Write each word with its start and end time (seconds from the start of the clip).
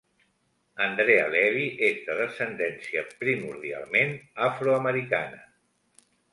Andrea 0.85 1.25
Levy 1.35 1.65
és 1.89 1.99
de 2.07 2.15
descendència 2.23 3.05
primordialment 3.21 4.19
afroamericana. 4.51 5.47